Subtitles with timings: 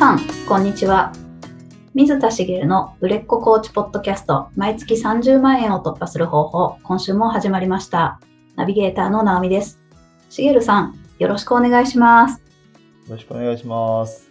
[0.00, 1.12] さん、こんにちは。
[1.92, 8.18] 水田茂の売れっ子コーチポッドキャスト、毎月30万円を突破する方法、今週も始まりました。
[8.56, 9.78] ナビゲーターの直美です。
[10.30, 12.42] 茂さん、よろしくお願いします。
[13.08, 14.30] よろしくお願いします。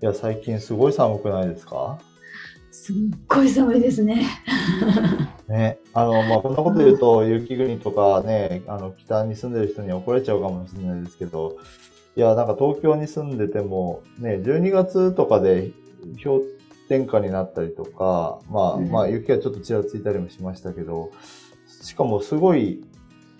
[0.00, 1.98] いや、最近すごい寒くないですか？
[2.70, 2.96] すっ
[3.28, 4.24] ごい寒いですね。
[5.48, 11.58] ね、あの、まあ、こんなこと言うと、雪国とかね、あの、北に住んでる人に怒られちゃうかもしれないですけど、
[12.14, 15.72] いや、なんか東京に住んでても、ね、12月とかで
[16.22, 16.44] 氷
[16.88, 21.10] 点下になったりとか、まあ、まあ、雪がちょっとちらついたりもしましたけど、
[21.82, 22.84] しかもすごい、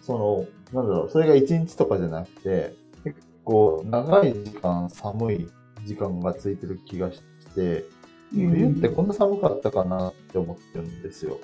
[0.00, 5.48] その、なんだろう、それが1日とかじゃなくて、結構長い時間寒い
[5.84, 7.20] 時間がついてる気がし
[7.54, 7.84] て、
[8.32, 11.38] 冬ってこんな寒かったかなって思ってるんですよ。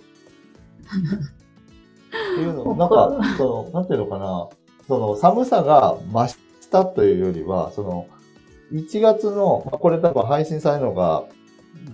[2.09, 4.49] っていうのなんか、その、なんていうのかな、
[4.87, 6.39] その寒さが増し
[6.71, 8.07] たというよりは、その、
[8.73, 11.25] 1月の、まあ、これ多分配信されるのが、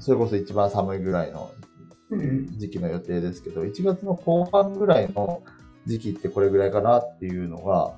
[0.01, 1.53] それこそ一番寒いぐらいの
[2.57, 5.43] 時期の予定ですけど、1月の後半ぐらいの
[5.87, 7.95] 時期ってこれぐらいかなっていうのが、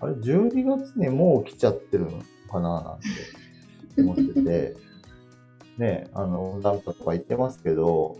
[0.00, 4.76] あれ、12月にもう来ちゃってるのかななんて思ってて、
[5.78, 8.16] ね、あの、温暖化とか言ってますけど、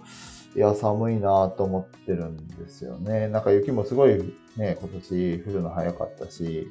[0.55, 3.29] いや、寒いなと思ってるんですよね。
[3.29, 4.19] なんか雪もすごい
[4.57, 6.69] ね、今年降るの早かったし、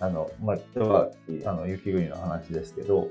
[0.00, 1.10] あの、まあ、今日は、
[1.46, 3.08] あの、雪国の話ですけど、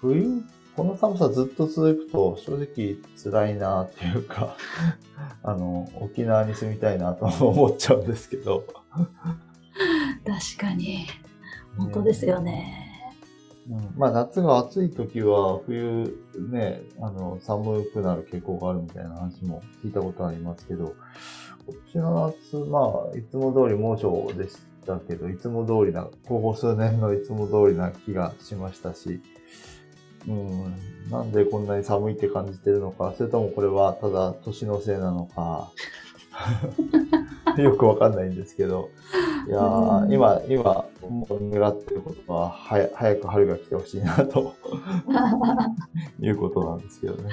[0.00, 0.42] 冬、
[0.76, 4.56] この寒さずっと続くと正直辛いなっていうか
[5.42, 8.64] あの、沖縄に住みたいなと思っちゃうんですけど
[10.24, 11.06] 確かに。
[11.76, 12.84] 本当ですよね。
[13.70, 16.16] うん、まあ夏が暑い時は冬
[16.50, 20.94] ね、あの寒くなる傾向があるみたいな話も聞いたことありますけど、こ
[21.72, 24.48] っちの夏、まあいつも通り猛暑で
[24.88, 29.20] したけど、いつも通りな、ここ数年のいつも通りな気がしましたし、
[30.26, 30.74] うん、
[31.10, 35.70] なんでこんなに寒いって感じてるのか、それともこれはただ年のせいなのか、
[37.60, 38.90] よくわかんないんですけど、
[39.48, 40.84] いやー、今、今、
[41.58, 44.54] 願ってることは、は早く春が来てほしいなと
[46.20, 47.30] いうことなんですけどね。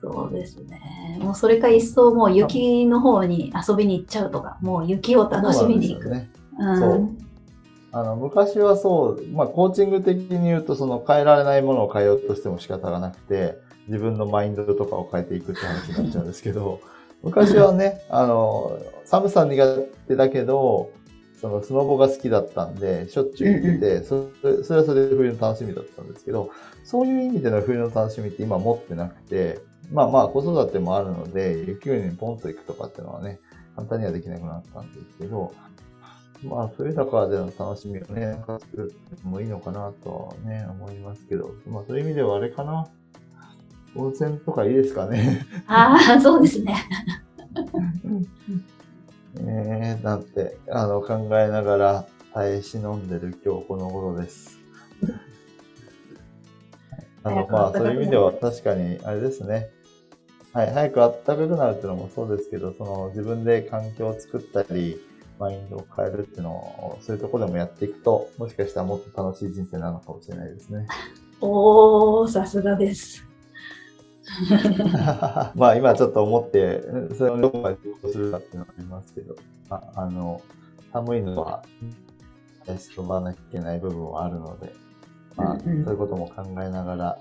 [0.00, 1.18] そうですね。
[1.20, 6.10] もうそれか一層もう雪の方に遊びに行っちゃうとか、もう雪を楽しみに行く。
[6.10, 6.72] ね、う。
[6.72, 7.28] ん、そう
[7.90, 13.58] あの昔はそう、まあ、コーチング的に言うと、その変えられないものを変えようとしても仕方がなくて、
[13.88, 16.80] 自分のマインドとかを変えていくって話になっちゃうんですけど、
[17.22, 20.90] 昔はね、あの、寒さ苦手だけど、
[21.40, 26.50] そのスノボが好きだったんで、しょっちゅう行ってて、それそれはそれで冬の楽しみだったんですけど、
[26.84, 33.40] そういう意味での冬の楽しみって今持ってなくて、まあまあ子育てもあるので、雪国にポンと行くとかっていうのはね、
[33.76, 35.52] 簡単にはできなくなったんですけど、
[36.44, 42.86] まあ冬だからでの楽しみをね、作るってもいいのかなとはね、思いますけど、まあそういう意味ではあれかな。
[43.94, 45.44] 温泉とかいいですかね。
[45.66, 46.76] ああ、そうですね。
[49.40, 54.58] えー、なんて、あの、考えながら耐え忍んでる今日この頃です。
[57.24, 59.70] あの、まあ、そういう意味では確かに、あれですね。
[60.52, 65.00] はい、早く暖かくなるっていうのもそうですけど、その自分で環境を作ったり、
[65.38, 70.86] マインドを変えるっていうのを、そういうところでもやっていくと、もしかしたらもっと楽しい人生なのかもしれないですね。
[71.40, 73.24] おー、さすがです。
[75.54, 76.82] まあ今ちょっと思って、
[77.16, 79.36] それをどこまで実行するかっていうのはありますけど、
[79.70, 80.42] ああの、
[80.92, 81.62] 寒いのは、
[82.66, 84.74] 飛ばなきゃいけない部分はあるので、
[85.36, 87.18] まあ、そういうことも考えながら、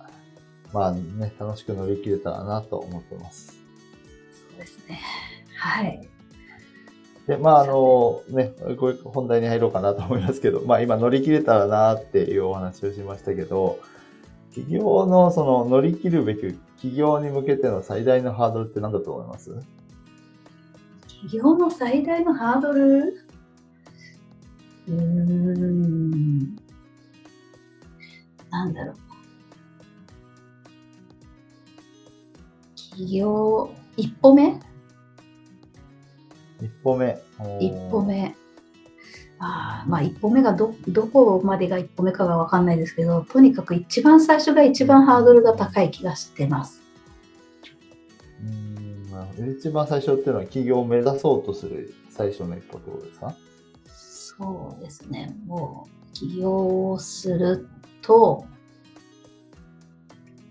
[0.74, 3.54] まあね、楽しく乗り切れたらなと思ってます。
[3.54, 5.00] そうですね。
[5.56, 6.10] はい。
[7.28, 13.80] で、まあ、あの、ね、これ本題に入ろうかなと思いますけど、まあ今乗り切れたらなっていうお話をしましたけど、
[14.52, 19.54] 企業のその乗り切るべき企業に向けての最大のハードルって何だと思います？
[21.08, 23.28] 企業の最大のハードル？
[24.88, 26.56] うーん。
[28.50, 28.96] なんだろう。
[32.76, 34.58] 企業、一歩目？
[36.62, 37.20] 一歩目。
[37.60, 38.36] 一歩目。
[39.40, 46.82] あまあ一歩目がどどこまでが一歩目かが分かんないですけどとにかく一番最初が一番ハードルが高い気がしてます。
[48.42, 53.36] うん一番最初っていうのは企業を目指そうとする最初の一歩ってことですか？
[53.94, 57.68] そうですねもう起業をする
[58.02, 58.46] と、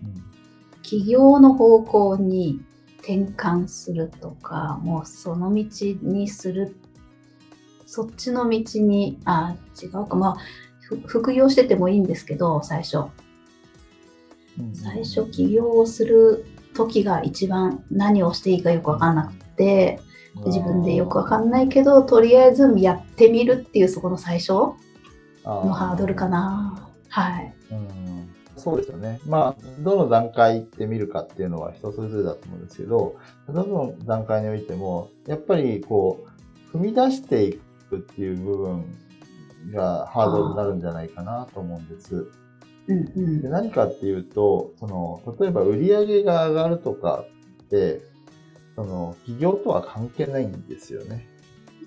[0.01, 2.61] うん、起業の方向に
[3.07, 5.65] 転換するとかもうその道
[6.01, 6.75] にする
[7.87, 10.37] そっちの道に、あ、違うか、まあ、
[10.81, 13.05] ふ副業しててもいいんですけど、最初。
[14.73, 20.01] 最初起業をする時が一番何をしていいかよくわかんなくて、
[20.45, 24.75] 自分でよくわかんないけど、とりあえずやってみるっていうそこの最初の
[25.45, 26.89] ハードルかな。
[27.07, 27.56] はい。
[28.71, 29.21] うんそうですよね。
[29.25, 33.15] まあ、どの段階で見るかっていうのは人それぞれだと思うんですけど、
[33.47, 36.25] どの段階においても、やっぱりこ
[36.73, 37.59] う、踏み出してい
[37.89, 38.85] くっていう部分
[39.71, 42.27] がハードルになるんじゃないかなと思うんです。
[42.89, 47.23] うんうん、で何かっていうと、その、例えば売り上げが上がるとか
[47.63, 48.01] って、
[48.75, 51.27] その、企業とは関係ないんですよね。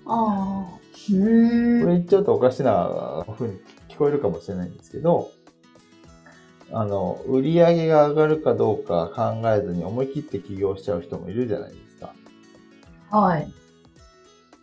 [0.05, 0.81] ああ。
[1.07, 5.31] これ言っちゃうとおかしなふうに聞こえるかもしれないんですけど、
[6.73, 12.13] あの、売り上げが上がるかどうか考えずに思い切って起業しちゃう人もいるじゃないですか。
[13.09, 13.51] はい。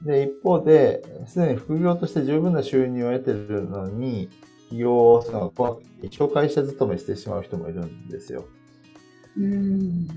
[0.03, 4.31] で、一方で、すでに副業として十分な収入を得てるのに、
[4.71, 8.47] 起業をするのが怖くて、一生会社勤めしてしまう人もいるんですよ。
[9.37, 10.09] うん。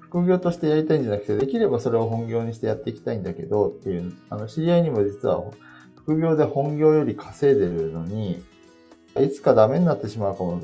[0.00, 5.42] 副業としてやりたいんじゃなくて、できればそれを本業にしてやっていきたいんだけどっていう、あの、知り合いにも実は、
[5.96, 8.42] 副業で本業より稼いでるのに、
[9.20, 10.62] いつかダメになってしまうかも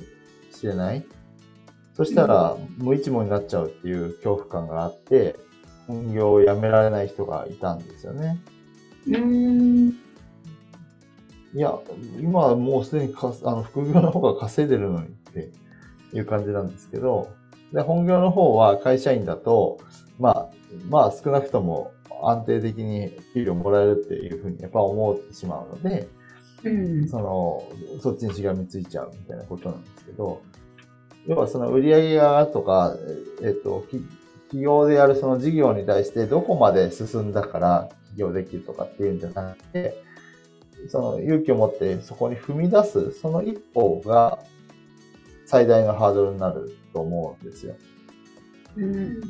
[0.52, 1.04] しれない？
[1.94, 5.36] そしたら、無一文になっちゃうっていう恐怖感があって、
[5.86, 8.38] 本業を辞められない人がいたんですよね。
[9.08, 9.88] うん。
[9.88, 9.94] い
[11.54, 11.76] や、
[12.20, 15.50] 今はもうすでにかあの副業の方が稼いでるのにって
[16.12, 17.30] いう感じなんですけど、
[17.72, 19.80] で、本業の方は会社員だと、
[20.18, 20.48] まあ、
[20.88, 21.92] まあ少なくとも
[22.22, 26.08] 安定的に給料もらえるっていうふうにやっぱ思ってしまうので、
[26.64, 27.62] うん、その、
[28.00, 30.42] そっちにしがみついちゃうみたいなことなんですけど、
[31.26, 32.96] 要はその売り上げがとか、
[33.42, 33.84] えっと、
[34.48, 40.02] 企業でやるその事業に対してどこまで進んだから起業できるとかっていうんじゃなくて、
[40.88, 44.38] その勇気を持ってそこに踏み出す、その一歩が
[45.46, 47.74] 最大のハードルになると思うんですよ。
[48.76, 49.20] うん、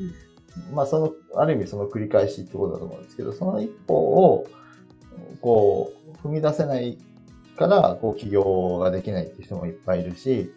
[0.72, 4.46] まあその、ある意味その繰り返しってことだと思うんですけど、その一歩を、
[5.40, 5.92] こ
[6.22, 6.98] う、踏み出せない
[7.58, 10.52] から、こう、起業ができないって人もいっぱいいるし、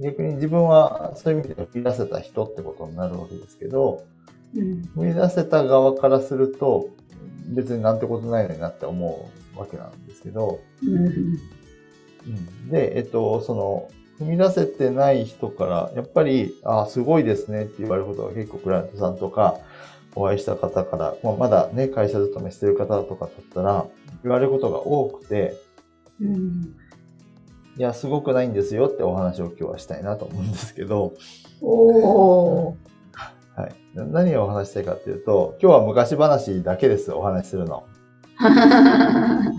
[0.00, 4.04] 逆に自分はそういう意味で踏み出せた人ってことになるわけですけど、
[4.56, 6.88] うん、踏み出せた側からすると、
[7.48, 13.90] 別になんてことないのになって思うわけなんですけど、うん、うん、で、えっと、その、
[14.20, 19.58] 踏み出せてない人から、やっぱり、ああ、すごいですねって言われることが結構クライアントさんとか、
[20.14, 23.86] お会いした方から、まあ、まだね、会社勤めしてる方とかだったら、
[24.24, 25.56] 言われることが多くて、
[26.20, 26.74] うん、
[27.76, 31.12] いや、すごくないんですよってお話を今日はしたいなと思うんですけど。
[31.60, 32.76] お
[33.54, 33.74] はい。
[33.94, 37.84] 何をお話したいかっていうと、今日は昔話だけです、お話しするの。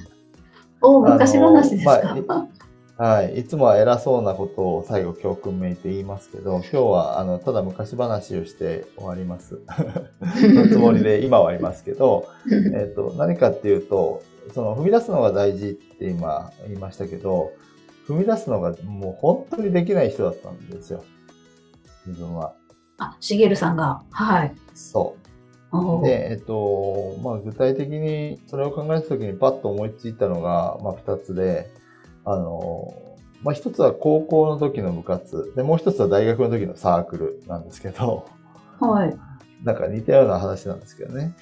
[0.82, 2.48] お昔話ですか、まあ、
[3.00, 3.40] はい。
[3.40, 9.62] いつもは偉そうなことを最後教訓めいて言いますけど、 今日は、あの、ただ昔話をして終わります。
[10.20, 12.28] のつもりで今はいますけど、
[12.76, 14.22] えっ、と、何かっていうと、
[14.54, 17.52] その踏み出すのが大事って今言いましたけど、
[18.06, 21.06] 踏み出すのがもう本当にできない人だったんですよ。
[22.06, 22.54] 自分は。
[22.98, 24.02] あ、しげるさんが。
[24.12, 24.54] はい。
[24.74, 25.16] そ
[25.72, 26.04] う。
[26.04, 31.79] で、えっと、まあ具体的にそれを考えたときにパッと思いついたのが、まあ二つで、
[32.32, 32.94] あの、
[33.42, 38.28] まあ一つは高校の時の部活、で、もう一つは大学の時のサークルなんですけど、
[38.80, 39.18] はい。
[39.64, 41.34] なんか似たような話なんですけどね。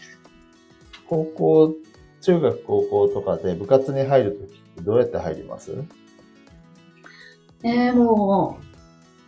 [1.08, 1.74] 高校
[2.22, 5.84] 中学、高校とかで部活に入るときってどうやって入ります？
[7.64, 8.60] えー、も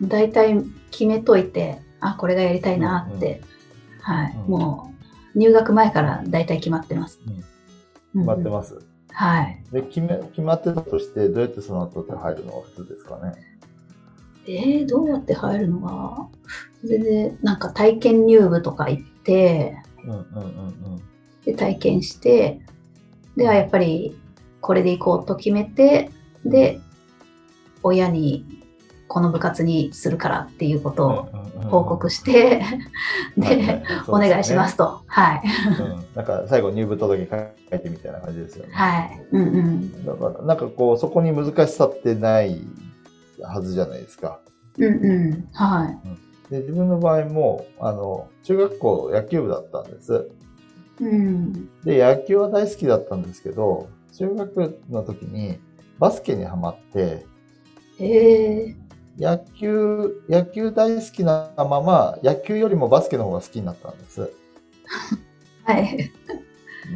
[0.00, 3.42] う、大体決めといて、あ、これがやりたいなって、うん。
[3.42, 3.44] うん、
[4.00, 4.94] はい、うん、も
[5.34, 7.20] う、入学前から大体決まってます。
[7.26, 7.46] うん、決
[8.26, 9.62] まってます、うん、はい。
[9.72, 13.34] で、決め、決まってたとして、どうやってその後って入るのが普通ですかね？
[14.46, 16.28] えー、どうやって入るのが、
[16.84, 20.48] 全然、なんか体験入部とか行って、うんうんうんう
[20.96, 21.02] ん、
[21.44, 22.60] で、体験して、
[23.36, 24.18] ではやっぱり
[24.60, 26.10] これで行こうと決めて、
[26.44, 26.80] で、
[27.82, 28.59] 親に
[29.10, 31.22] この部活にするからっていうことを
[31.68, 32.62] 報告して、
[33.36, 35.02] で、お願いしますと。
[35.08, 35.42] はい。
[36.14, 38.72] なんか最後入部届書いてみたいな感じですよね。
[38.72, 39.26] はい。
[39.32, 40.06] うんうん。
[40.06, 42.60] だから、なんかこう、そこに難しさってない
[43.42, 44.38] はずじゃないですか。
[44.78, 45.48] うんうん。
[45.54, 45.90] は
[46.48, 46.52] い。
[46.52, 50.30] で、自分の場合も、あの、中学校野球部だったんです。
[51.00, 55.58] うん、で、野球は大好きだったんですけど、中学の時に
[55.98, 57.26] バスケにはまって、
[57.98, 58.76] え
[59.18, 64.32] 野球、野球大好きなまま、野球よりもバスケの方が好きになったんです。
[65.64, 66.12] はい。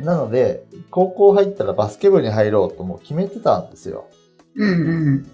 [0.02, 4.06] なので、高校入ったらバスケ部に入ろうともう決めてたんですよ。
[4.56, 5.30] うんうん。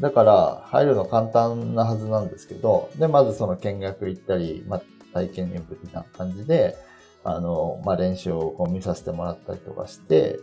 [0.00, 6.76] だから、入るの簡単なはずなんですけど、で、まずその見学行ったり、まあ、体験入部的な感じで、
[7.24, 10.38] あの、まあ、練習をこう見させてもらったりとかして、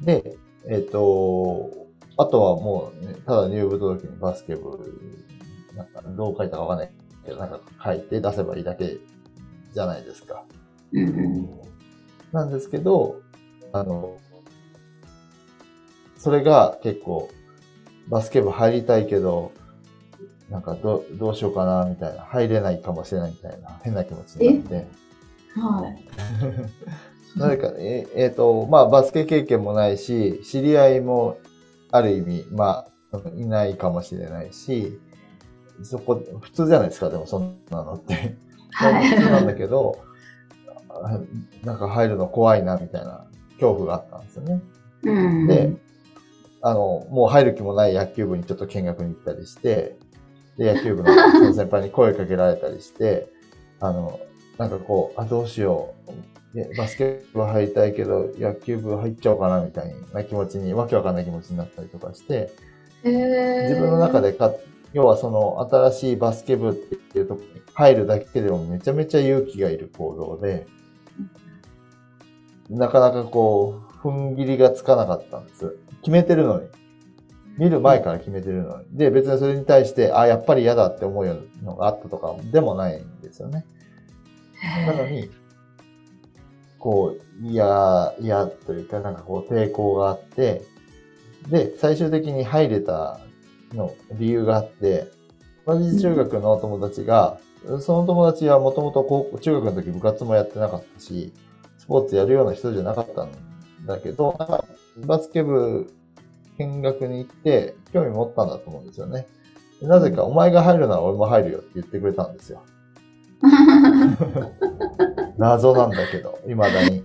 [0.00, 1.83] で、えっ、と、
[2.16, 4.78] あとはもう、ね、ただ入部届にバスケ部、
[5.74, 6.92] なんかどう書いたかわかんない
[7.24, 8.98] けど、なんか書いて出せばいいだけ
[9.72, 10.44] じゃないですか。
[10.92, 11.48] うんうん。
[12.32, 13.20] なんですけど、
[13.72, 14.18] あの、
[16.16, 17.28] それが結構、
[18.08, 19.52] バスケ部入りたいけど、
[20.50, 22.22] なんかどどうしようかな、みたいな。
[22.22, 24.86] 入れないかもしれないみたいな、変な気持ちになって。
[25.60, 27.38] はい。
[27.38, 31.38] なぜか、ええーと、まあ、バスケ経験もないし、知り合いも
[31.94, 34.98] ある意味、まあ、いないかもしれないし、
[35.84, 38.36] そこ、普通じゃないですか、でもそんなのって。
[38.72, 39.10] はい。
[39.10, 39.96] 普通なんだけど、
[40.88, 41.20] あ
[41.64, 43.26] なんか入るの怖いな、みたいな
[43.60, 44.60] 恐怖があったんですよね。
[45.04, 45.46] うん。
[45.46, 45.72] で、
[46.62, 49.96] あの、もう入る気もない野球部にちょっと見学に行ったりして、
[50.58, 53.28] で、野球部の先輩に声かけられたりして、
[53.78, 54.18] あの、
[54.58, 56.33] なんかこう、あ、どうしよう。
[56.54, 62.52] でバスケ部入りたいけど、野球部入っちゃおうかな、みたいな気持ちに、わけわかんない気持ちになったりとかして、
[63.02, 64.54] へー自分の中でか、
[64.92, 70.66] 要はその新しいバスケ部っていうとこに入るだけでもめちゃめちゃ勇気がいる行動で、
[72.70, 75.76] なかなかこう、踏ん切りがつかなかったんです。
[76.02, 76.68] 決めてるのに。
[77.58, 78.84] 見る前から決めてるのに。
[78.92, 83.64] で、別にそれに対して、あ、やっぱり嫌だって思うのがあったとかでもないんですよね。
[84.86, 85.30] なのに、
[86.84, 90.60] こう、嫌、嫌というか、なんかこう抵抗があって、
[91.48, 93.20] で、最終的に入れた
[93.72, 95.10] の理由があって、
[95.66, 97.38] 同じ中学の友達が、
[97.80, 99.02] その友達はもともと
[99.40, 101.32] 中学の時部活もやってなかったし、
[101.78, 103.32] スポーツやるような人じゃなかったん
[103.86, 104.64] だけど、なんか
[105.06, 105.90] バスケ部
[106.58, 109.26] 見学に行って興味持ったんだと思うんですよね。
[109.80, 112.62] でなぜか、お前が入るなら俺も入るよって言ってくれたんですよ。
[115.38, 117.04] 謎なんだけど、未だに。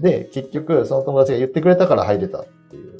[0.00, 2.92] で、結局、その友達が言ってくれたから入れたっていう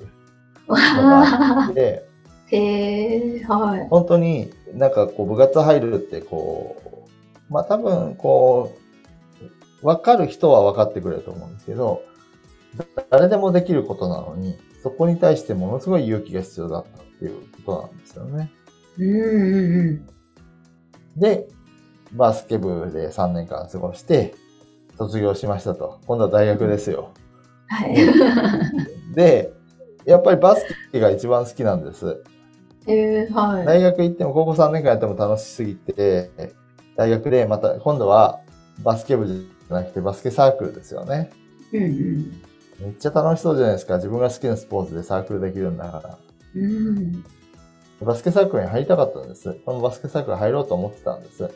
[0.69, 2.09] のがあって、
[2.50, 3.88] へえ、はい。
[3.88, 6.76] 本当になんかこう部活入るってこ
[7.50, 8.75] う、まあ多分こ
[9.83, 12.02] う、わかる人は分かってくれると思うんですけど、
[13.11, 18.50] 誰でもできることなのに、そこに対してものすごい勇気が必要だったっていうことなんですよね。
[18.99, 20.07] うんうんうん。
[21.21, 21.49] で、
[22.12, 24.35] バスケ部で3年間過ごして、
[24.97, 26.00] 卒業しましたと。
[26.07, 27.11] 今度は大学ですよ。
[27.69, 27.95] はい。
[29.15, 29.53] で、
[30.05, 32.23] やっぱりバスケが一番好きなんです。
[32.87, 33.67] へえ、はい。
[33.67, 36.31] 大学行っても高校3年間やっても楽しすぎて、
[36.97, 38.41] 大学でまた今度は
[38.83, 41.31] バスケ部じゃなくてバスケサークルですよね。
[41.73, 42.43] うんうん。
[42.81, 43.97] めっちゃ楽しそうじゃないですか。
[43.97, 46.19] 自分が好きなスポーツでサークルできるんだから。
[46.57, 47.25] うん。
[48.00, 49.55] バスケサークルに入りたかったんです。
[49.65, 51.50] このバスケサークル入ろうと思ってたんです。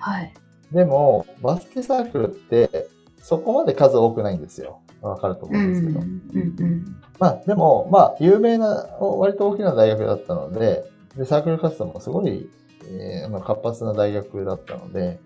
[0.00, 0.32] はい。
[0.72, 2.88] でも、バスケサークルって
[3.22, 4.80] そこまで数多くないんですよ。
[5.00, 6.00] わかると思ううんんですけど。
[6.00, 10.84] うんまあ、でも、まあ、有名な、割と大きな大学だったので、
[11.16, 12.48] で、サークル活動もすごい、
[12.88, 15.20] えー活発な大学だったので、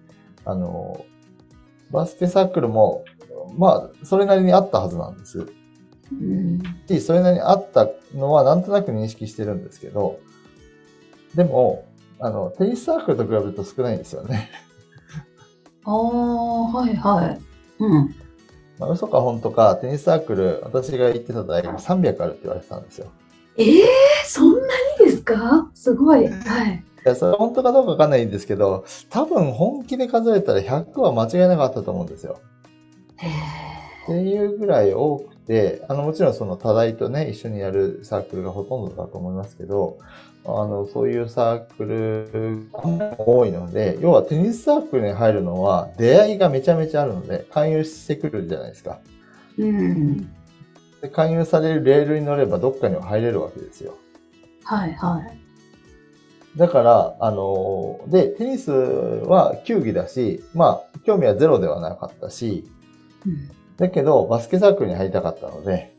[0.45, 1.05] あの、
[1.91, 3.05] バスケサークルも、
[3.57, 5.47] まあ、それなりにあったはずなんです。
[6.13, 6.61] うん。
[6.89, 10.19] し、それなりにあったのはなんとなく認識してるんですけど、
[11.37, 11.85] でも、
[12.25, 14.51] あの、テニスサークルと比べると少ないんですよね。
[15.85, 15.95] ああ、
[16.73, 17.39] はいはい。
[17.81, 18.15] うん。
[18.79, 23.09] まあ、嘘か本当か、テニスサークル、私が行ってた大学300あるって言われてたんですよ。
[23.59, 23.85] ええ
[24.25, 24.59] そんな
[25.01, 25.71] にですか？
[25.75, 26.27] すごい。
[26.27, 26.85] はい。
[27.07, 32.39] いや、それは本当かどうかわかんないんですけど、多分本気で数えたら100は間違いなかったと思うんですよ。
[33.17, 39.99] へっていうぐらい多くて、あの、もちろんその多大とね、一緒にやるサークルがほとんどだと思いますけど、
[40.47, 48.99] あの、そういうサークルが多いので、要はテニスサークルに入るのは出会いがめちゃめちゃあるので、勧誘してくるじゃないですか。
[49.59, 49.63] え。
[49.63, 50.35] うん。
[51.01, 53.97] で勧誘されるレールに乗ればどっかには入れるわけですよ。
[54.65, 55.39] はいはい。
[56.57, 62.65] だから、あの、で、テニスは球技だし、まあ、興味はゼロではなかったし、
[63.27, 63.51] うん。
[63.77, 65.94] だけど、バスケサークルに入りたかったので、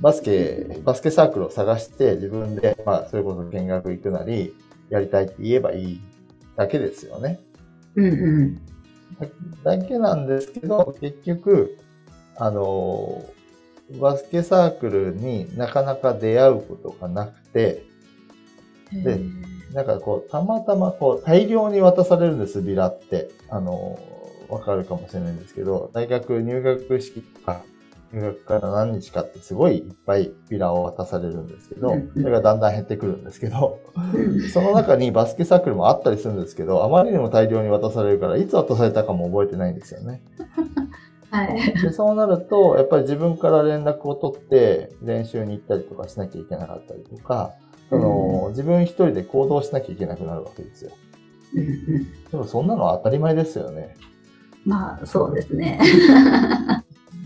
[0.00, 4.54] バスケ、バスケサークルを探して自分で、まあ、それこそ見学行くなり、
[4.90, 6.00] やりたいって言えばいい
[6.56, 7.40] だけですよね。
[7.96, 8.54] うんうん。
[9.64, 11.78] だだけなんですけど、結局、
[12.36, 13.24] あの、
[14.00, 17.84] バスケサークルになかなか出会うことがなくて、
[18.92, 19.20] で
[19.74, 23.28] なんかこう、たまたまこう、大量に渡されるんです、ビラって。
[23.50, 23.98] あの、
[24.48, 27.62] わかるかもしれないんですけど、大学入学式とか
[28.12, 31.46] 入学から何日かってすごいいっぱいビラを渡されるん。
[31.46, 32.60] ですけど、それがだん。
[32.60, 32.72] だん。
[32.72, 33.24] 減ってくるん。
[33.24, 33.80] ですけど、
[34.52, 36.40] その中にバスケサークルもあったりするん。
[36.40, 39.74] ですけど、あまりにも大量に渡されるから、いつ渡されたかも覚えてないん。
[39.74, 40.22] ですよね。
[41.30, 41.82] はい。
[41.82, 47.52] でそうなると、やっぱり自分から連絡を取って練習に行ったりとかしなきゃいけなかったりとか、
[47.90, 50.90] その自分一人で行動しなきゃいけなくなるわけですよ。
[52.30, 52.66] でもそん。
[52.66, 53.94] なのは当たり前ですよね。
[54.64, 55.80] まあ、そうですね。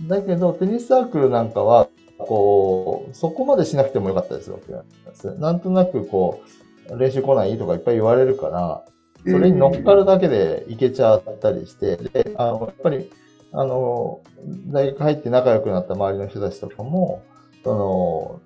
[0.08, 5.34] だけど、テニスサークルなんかは、こう、そこまでしなくてもよかったりするわけな。
[5.38, 6.42] なんとなくこ
[6.90, 8.84] う、練習来ないとかいっぱい言われるから、
[9.24, 13.10] それに乗っかるだけでいけちゃったりして、で、あの、やっぱり、
[13.52, 14.20] あの、
[14.68, 17.22] 大学入って仲良くなった周りの人たちとかも、
[17.62, 18.40] その、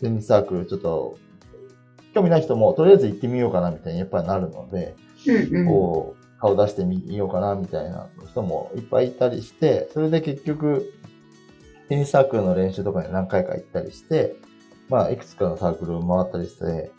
[0.00, 1.18] テニスサークルちょっと、
[2.14, 4.94] 興味ない人もとりあえず行ってみようかなみたいにやっぱりなるので、
[5.66, 10.92] こう、顔出してみようかなみたいな人もいっぱいいたりして、それで結局、
[11.88, 14.36] テニスサークルの練習とかに何回か行ったりして、
[14.88, 16.90] まあ、いくつかのサークルを回ったりして、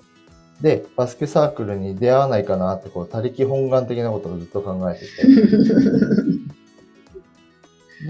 [0.62, 5.08] で、バスケサークルに出会わないかなって、こう、他力本願的なことをずっと考えてて。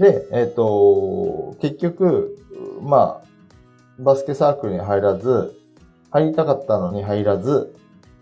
[0.00, 2.38] で、えっ、と、結局、
[2.80, 3.28] まあ、
[3.98, 5.54] バスケサークルに入らず、
[6.10, 7.74] 入りたかったのに入らず、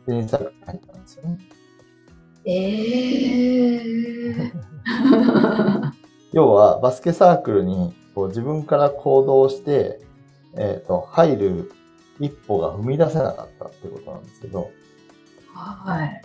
[0.06, 1.38] テニスサークルに入ったんですよね。
[2.46, 4.52] ええ
[6.32, 10.00] 要は、バスケサークルにこう自分から行動して、
[10.54, 11.72] えっ、と、入る
[12.20, 14.70] 一歩が踏み出せなかったってことなんですけど、
[15.52, 16.22] はい。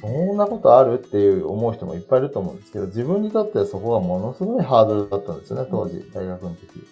[0.00, 6.86] そんなことあるっていう思う人もいっぱいいると思うんですけど、自分にとってはそこがものすごいハードルだったんですよね、当時、大学の時。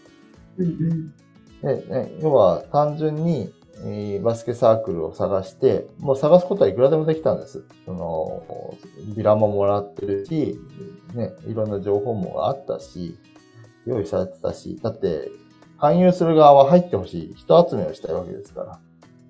[0.59, 1.15] うんうん
[1.61, 3.58] で、ね、要は単純に、えー
[4.23, 7.65] バスケサークルを探して、もう探すことはいくらでもできたんです。
[7.85, 8.77] その、
[9.17, 10.59] ビラももらってるし、
[11.15, 13.17] ね、いろんな情報もあったし、
[13.87, 15.31] 用意されてたし、だって、
[15.81, 18.79] 勧誘する側は入ってほしい人集めをしたいわけですから。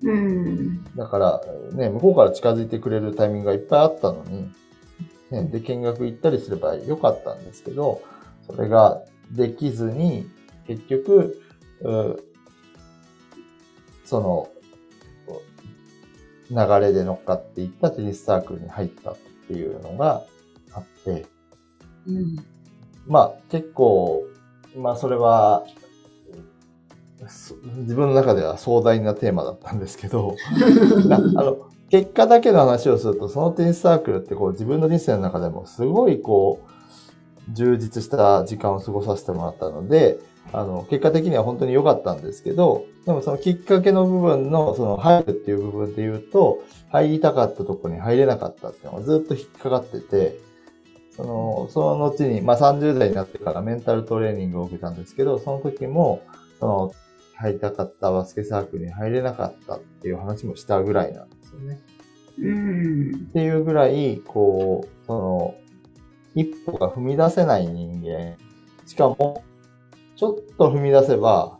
[0.03, 0.83] うん。
[0.95, 1.41] だから、
[1.73, 4.49] ね、向こうから近づいてくれるタイミングがいっぱいあったのに、
[5.29, 8.01] ね、で、見学行ったりすればよかったんですけど、
[8.47, 10.27] それができずに、
[10.65, 11.41] 結局、
[11.81, 12.23] う
[14.09, 14.49] その、
[16.49, 19.17] 流れで乗っかっていったテニスサークルに入ったっ
[19.47, 20.23] ていうのが
[20.73, 21.27] あって、
[22.07, 22.35] うん。
[23.05, 24.23] まあ結構、
[24.75, 25.63] まあそれは、
[27.27, 30.35] そ自分の中では壮大なテーマだったんですけど、
[31.05, 40.19] なあの、結果だけの話をすると、そのテニスサークルってこう自分の人生の中でもすごいこう、充実した時間を過ごさせてもらったので、
[40.51, 50.39] あの、結果的には本当に良かったんですけど、でもそのきっかけの部分の、その入るっていう部分で言うと、入りたかったところに入れなかったっていうのがずっと引っかかってて、
[51.15, 56.21] その、その後に、まあ30代になってからメンタルトレーニングを受けたんですけど、その時も、
[56.59, 56.91] その、
[57.35, 61.79] 入りたかったバスケサークルに入れなかったっていう話もしたぐらいなんですよね。
[62.37, 63.15] うん。
[63.29, 65.55] っていうぐらい、こう、その、
[66.35, 68.37] 一歩が踏み出せない人間。
[68.85, 69.43] しかも、
[70.19, 71.57] ちょっと踏み出せば、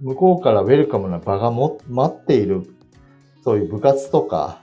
[0.00, 2.64] 向こうからウェルカムな場がも待っている、
[3.44, 4.60] そういう部活とか、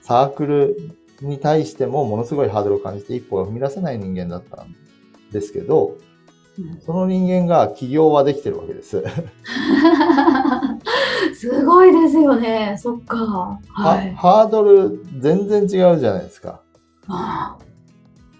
[0.00, 4.74] サークルに対してもものすごいハードルを感じて一歩が踏み出せない人間だったん
[5.30, 5.98] ですけど、
[6.86, 9.04] その人間が起業はできてるわけです。
[11.36, 12.76] すごいですよね。
[12.78, 13.18] そっか。
[13.18, 13.60] は。
[13.72, 16.62] はいハードル全然違うじゃないですか。
[17.08, 17.58] あ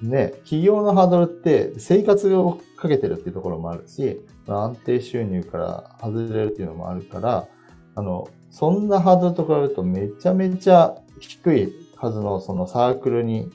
[0.00, 7.48] ね、企業のハードルって生活をかけてるっていうところもあるし、安定収入から外れるっていうのもあるから、
[7.94, 13.50] あの、そんなハードルと比べるとめちゃめちゃ低いはずのそのサークルに、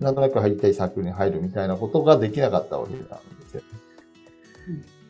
[0.00, 3.14] なんとなく入りたいサークルに入るみたいなことができなかったわけなんで
[3.48, 3.62] すよ。
[4.68, 5.00] うん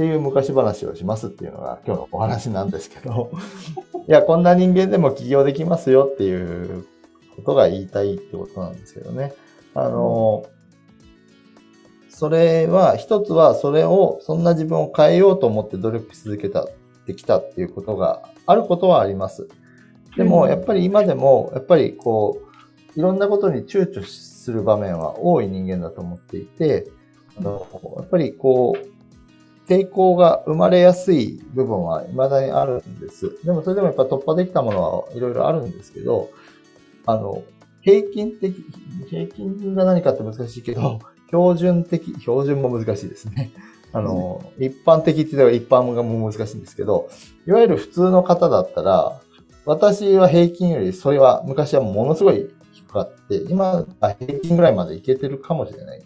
[0.00, 3.30] っていう昔話をしますっていうのが今日のお話なんですけど、
[4.08, 6.86] いや、こんな人間でも起業できますよっていう
[7.36, 9.34] ことが言いたいってことなんですけどね。
[9.74, 10.46] あの、
[12.20, 16.66] それは、一つはそれを、そんな自分を変えようと思って努力し続けた、
[17.06, 19.48] できたっていうことがあることはあります。
[20.18, 22.42] でも、うんやっぱり今でも、やっぱりこ
[22.94, 26.90] う、いろんなことに躊躇する場面は多い人間だと思っていて、
[27.38, 33.34] あのやっぱりこう、抵抗が生まれやすい部分は未だにあるんです。
[33.46, 36.28] でもそれでもやっぱ突破できたものはいろいろあるんですけど、
[37.06, 37.42] あの、
[37.80, 38.54] 平均的、
[39.08, 41.00] 平均が何かって難しいけど、
[41.30, 43.50] 標準的、標準も難しいですね。
[43.92, 47.08] あの、一般的って言ったら一般がも難しいんですけど、
[47.46, 49.20] いわゆる普通の方だったら、
[49.66, 55.98] 私は平均よりそれは昔はものすごい低かって、今は平均ぐらいまでいけてるかもしれない。
[55.98, 56.02] っ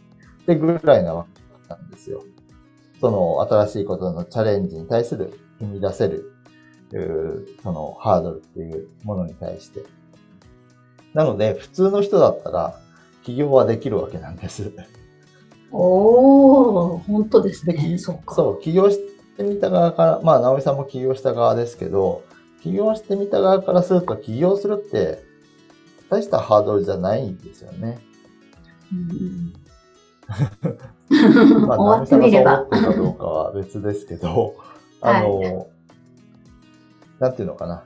[0.46, 2.22] てぐらいなわけなんですよ。
[3.00, 6.32] その新しいことのチャレンジに対する踏み出せる、
[7.62, 9.82] そのハードルっていうものに対して。
[11.12, 12.80] なので、普通の人だったら、
[13.24, 14.72] 起業はできるわけなんです。
[15.76, 17.74] おー、本当ですね。
[18.32, 18.98] そう、起業し
[19.36, 22.22] てみた側から、まあ、直美さんも起業した側ですけど、
[22.62, 25.18] 起業してみた側からすると、起業するって、
[26.08, 27.98] 大したハードルじゃないんですよね。
[28.92, 29.52] うん
[31.66, 32.66] まあ、 終わってみれば。
[32.66, 34.54] かどうかは別ですけど、
[35.00, 35.66] あの、はい、
[37.18, 37.82] なんていうのかな。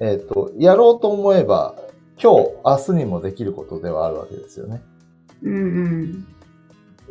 [0.00, 1.74] えっ、ー、と、やろうと思えば、
[2.20, 4.82] 今日、明日にもできることではあるわけですよね。
[5.42, 5.58] うんう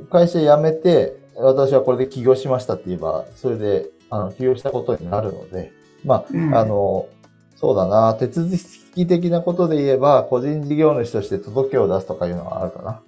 [0.04, 0.08] ん。
[0.10, 5.72] 会社辞めて、私はこれで起業しましたって言えば、それで、あの、起業したことになるので、
[6.04, 7.08] まあ、うん、あの、
[7.56, 8.50] そうだな、手続
[8.96, 13.02] き的なことで言えば、個人事業主として届けを出すとかいうのはあるかな。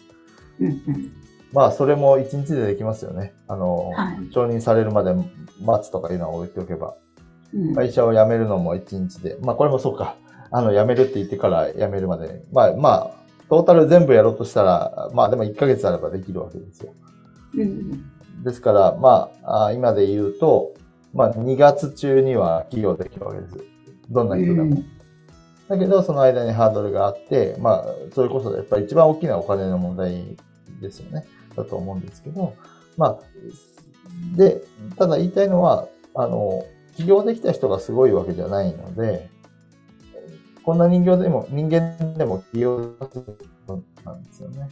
[0.59, 1.11] うんうん。
[1.51, 3.33] まあ、それも一日でできますよね。
[3.47, 5.13] あの、はい、承認されるまで
[5.61, 6.95] 待つとかいうのは置いておけば。
[7.53, 9.37] うん、会社を辞めるのも一日で。
[9.41, 10.15] まあ、これもそうか。
[10.51, 12.43] あの、辞めるって言ってから辞めるまで。
[12.51, 13.18] まあ、まあ、
[13.49, 16.93] トータル全部やろうとしたら、まあ、でも1ヶ月あればできるわけですよ。
[17.55, 20.73] うん、ですから、まあ、今で言うと、
[21.13, 23.57] まあ、2月中には起業できるわけです。
[24.09, 24.63] どんな人でも。
[24.63, 24.99] うん
[25.69, 27.85] だけど、その間にハードルがあって、まあ、
[28.15, 30.35] それこそやっぱり一番大きなお金の問題
[30.81, 31.25] ですよね。
[31.55, 32.55] だと思うんですけど、
[32.97, 33.19] まあ、
[34.35, 34.63] で、
[34.97, 39.29] ただ言いたいのは、あの、起業できた人がすごいわけじゃないので、
[40.69, 42.93] こんな人形でも、人間でも起業
[44.05, 44.69] なんですよね。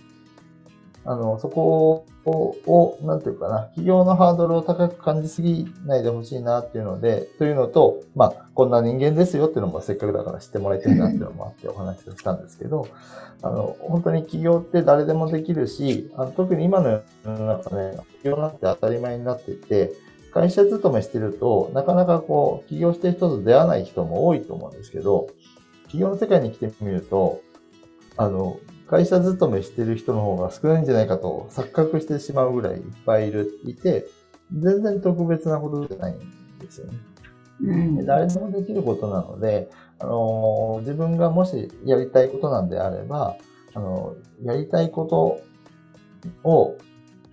[1.04, 12.88] あの、そこを、なんていうかな、企業のハードルを高く感じすぎないでほしいなっていうので、というのと、まあ、こんな人間ですよっていうのもせっかくだから知ってもらいたいなっていうのもあってお話をしたんですけど、
[13.42, 19.94] あの、本当に起業って誰でもできるし、あの特に今の世の中ね、起業なんて当たり前になっていて、
[20.32, 25.30] 会社勤めしてると、なかなかこう、起業してる人と出会わない人も多いと思うんですけど、
[25.88, 27.42] 起業の世界に来てみると、
[28.18, 34.08] あの、会社勤めしてる人の方が少ないんじゃないかと錯覚してしまうぐらいいっぱいいる、いて、
[34.58, 36.98] 全然特別なことじゃないんですよね。
[37.62, 39.70] うん、誰でもできることなので、
[40.00, 43.36] あの自分がもしやりたいことなんであれば、
[43.74, 45.42] あのやりたいこと
[46.48, 46.78] を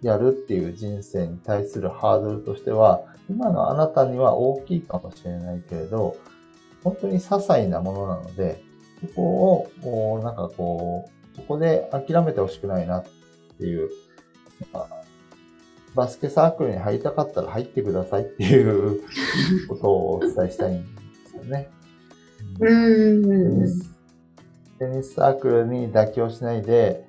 [0.02, 6.16] やるっていう人生に対するハードルとしては、今のあなたには大きいかもしれないけれど、
[6.84, 8.62] 本当に些細なものなので、
[9.00, 13.04] そこを、なんかこう、そこで諦めてほしくないなっ
[13.58, 13.90] ていう、
[14.72, 14.88] まあ、
[15.94, 19.00] バスケサークルに入りたかったら入ってくださいっていう
[19.68, 20.88] ことをお伝えしたいんで
[21.30, 21.70] すよね。
[22.60, 23.94] うん
[24.78, 27.06] テニスサークルに妥協しないで、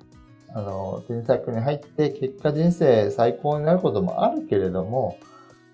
[0.54, 5.18] あの、テニスサークルに入って結果人生最高になることもあるけれども、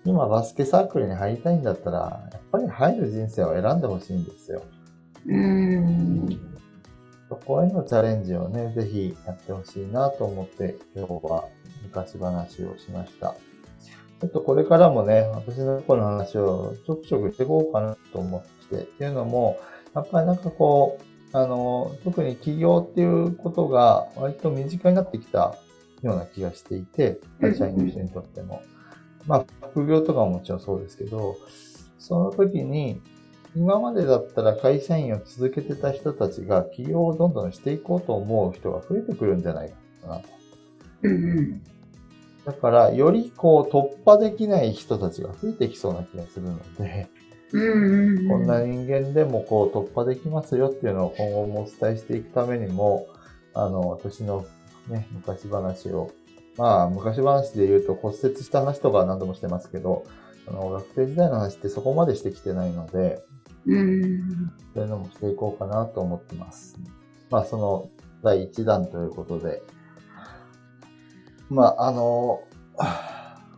[0.05, 4.63] 今バスケサークルに入りたいんだったら、やっぱり入る人生を選んでほしいんですよ。
[5.27, 6.27] うん。
[7.29, 11.45] そこへのチャレンジをね、ぜひやってほしいなと思って、今日は
[11.83, 13.35] 昔話をしました。
[14.19, 19.57] ちょっとこれからもね、私のこの話をちょくちょくしていこうかなと思って、っていうのも、
[19.95, 20.99] やっぱりなんかこ
[21.33, 25.55] う、あの、特に起業っていうことが割と身近になってきた
[26.01, 28.61] ような気がしていて、会社員の人にとっても。
[29.27, 31.37] まあ、副業とかももちろんそうですけど、
[31.99, 33.01] その時に、
[33.55, 39.69] 今までだったら会社員を続けてた人たちが起業をどんどんしていこうと思う人が増えてくるんじゃない
[40.01, 40.27] かなと。
[42.45, 47.07] だから、よりこう突破できない人たちが増えてきそうな気がするので、
[47.51, 53.07] こんな人間でもこう突破できますよっていうのを今後もお伝えしていくためにも、
[53.53, 54.45] あの、私の
[54.87, 56.11] ね、昔話を、
[56.57, 60.05] まあ、昔話で言うと骨折した話とか何度もしてますけど、
[60.47, 63.23] あの、学生時代の話ってそこまでしてきてないので、
[63.65, 66.77] うん、そういうのもしていこうかなと思ってます。
[67.29, 67.89] まあ、その
[68.23, 69.63] 第1弾ということで、
[71.49, 72.43] まあ、あの、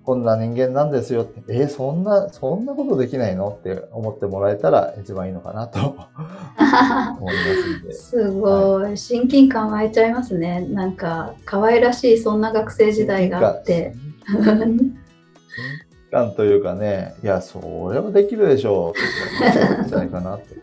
[0.05, 3.49] こんな人間なんですよって、えー、そんな、そんなことできないの？
[3.49, 7.93] って思ってもらえたら一番いいのかなと思いますんで。
[7.93, 10.61] すごい、はい、親近感湧いちゃいますね。
[10.69, 13.95] なんか、可愛らしい、そんな学生時代があって。
[16.11, 20.55] 感というかね、いや、それはできるでしょうじゃないかなって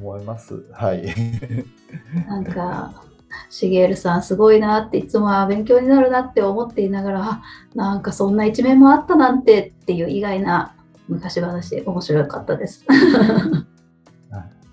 [0.00, 0.64] 思います。
[0.72, 1.12] はい。
[2.26, 3.02] なんか、
[3.50, 7.42] しげるさんすごいなっていつもは勉強になるなって思っていながら
[7.74, 10.74] なんかそんな一面もあったなんてっていう意外な
[11.08, 12.84] 昔話面白かったです。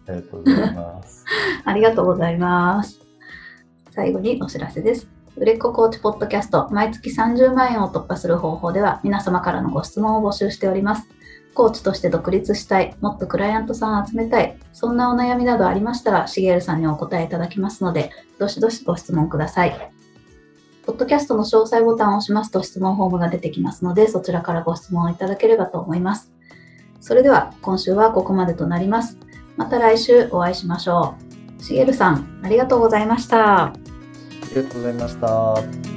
[0.08, 1.26] ありがとうございます。
[1.66, 3.00] ありがとうございます。
[3.92, 5.08] 最後にお知らせです。
[5.38, 11.10] 売れっ子コーチポッドキャスト、毎月30万円を突破する方法では、皆様からのご質問を募集しております。
[11.56, 19.92] コーチとして独立したい、もっとクライアントさんを集めたい、そんなお悩みなどありましたら、しげるさんにお答えいただきますので、どしどしご質問ください。
[20.86, 26.32] ポッドキャストの詳細ボタンを押しますと質問フォームが出てきますので、そちらからご質問をいただければと思います。
[27.00, 29.18] それでは、今週はここまでとなります。
[29.58, 31.16] また来週お会いしましょ
[31.60, 31.64] う。
[31.64, 33.64] しげるさん、ありがとうございました。
[33.66, 33.74] あ
[34.54, 35.95] りがとうございました。